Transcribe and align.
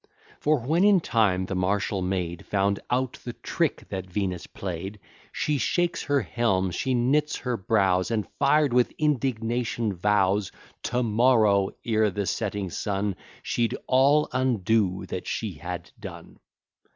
For 0.39 0.57
when 0.59 0.83
in 0.83 0.99
time 0.99 1.45
the 1.45 1.53
Martial 1.53 2.01
Maid 2.01 2.47
Found 2.47 2.79
out 2.89 3.19
the 3.23 3.33
trick 3.33 3.87
that 3.89 4.09
Venus 4.09 4.47
play'd, 4.47 4.99
She 5.31 5.59
shakes 5.59 6.01
her 6.05 6.21
helm, 6.21 6.71
she 6.71 6.95
knits 6.95 7.35
her 7.37 7.55
brows, 7.55 8.09
And, 8.09 8.27
fired 8.39 8.73
with 8.73 8.95
indignation, 8.97 9.93
vows, 9.93 10.51
To 10.89 11.03
morrow, 11.03 11.69
ere 11.85 12.09
the 12.09 12.25
setting 12.25 12.71
sun, 12.71 13.15
She'd 13.43 13.77
all 13.85 14.27
undo 14.31 15.05
that 15.05 15.27
she 15.27 15.53
had 15.53 15.91
done. 15.99 16.39